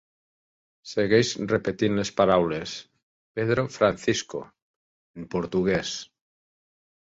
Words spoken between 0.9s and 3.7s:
segueix repetint les paraules "Pedro